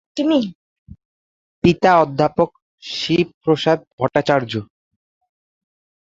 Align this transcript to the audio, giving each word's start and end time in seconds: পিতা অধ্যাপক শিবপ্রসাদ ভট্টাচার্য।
পিতা 1.63 1.91
অধ্যাপক 2.03 2.49
শিবপ্রসাদ 2.83 3.79
ভট্টাচার্য। 3.97 4.51